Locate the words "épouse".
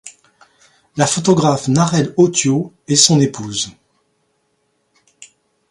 3.19-3.73